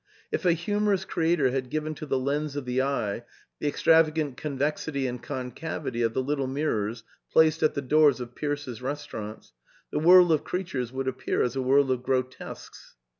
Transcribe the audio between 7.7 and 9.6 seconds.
the. doors of Pierce's restaurants,